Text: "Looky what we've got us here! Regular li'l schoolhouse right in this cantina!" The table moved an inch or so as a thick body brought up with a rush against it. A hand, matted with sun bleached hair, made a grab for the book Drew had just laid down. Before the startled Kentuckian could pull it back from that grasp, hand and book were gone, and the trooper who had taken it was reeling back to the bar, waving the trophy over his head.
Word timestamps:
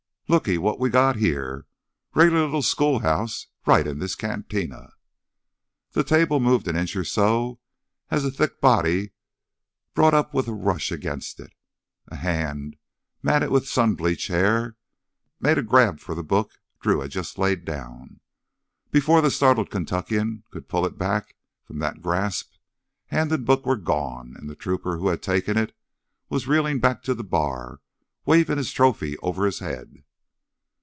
"Looky 0.31 0.57
what 0.57 0.79
we've 0.79 0.93
got 0.93 1.17
us 1.17 1.21
here! 1.21 1.65
Regular 2.15 2.47
li'l 2.47 2.61
schoolhouse 2.61 3.47
right 3.65 3.85
in 3.85 3.99
this 3.99 4.15
cantina!" 4.15 4.93
The 5.91 6.05
table 6.05 6.39
moved 6.39 6.69
an 6.69 6.77
inch 6.77 6.95
or 6.95 7.03
so 7.03 7.59
as 8.09 8.23
a 8.23 8.31
thick 8.31 8.61
body 8.61 9.11
brought 9.93 10.13
up 10.13 10.33
with 10.33 10.47
a 10.47 10.53
rush 10.53 10.89
against 10.89 11.41
it. 11.41 11.51
A 12.07 12.15
hand, 12.15 12.77
matted 13.21 13.49
with 13.49 13.67
sun 13.67 13.95
bleached 13.95 14.29
hair, 14.29 14.77
made 15.41 15.57
a 15.57 15.61
grab 15.61 15.99
for 15.99 16.15
the 16.15 16.23
book 16.23 16.61
Drew 16.79 17.01
had 17.01 17.11
just 17.11 17.37
laid 17.37 17.65
down. 17.65 18.21
Before 18.89 19.19
the 19.19 19.31
startled 19.31 19.69
Kentuckian 19.69 20.43
could 20.49 20.69
pull 20.69 20.85
it 20.85 20.97
back 20.97 21.35
from 21.65 21.79
that 21.79 22.01
grasp, 22.01 22.53
hand 23.07 23.33
and 23.33 23.45
book 23.45 23.65
were 23.65 23.75
gone, 23.75 24.35
and 24.37 24.49
the 24.49 24.55
trooper 24.55 24.95
who 24.97 25.09
had 25.09 25.21
taken 25.21 25.57
it 25.57 25.75
was 26.29 26.47
reeling 26.47 26.79
back 26.79 27.03
to 27.03 27.13
the 27.13 27.21
bar, 27.25 27.81
waving 28.25 28.55
the 28.55 28.63
trophy 28.63 29.17
over 29.17 29.45
his 29.45 29.59
head. 29.59 30.05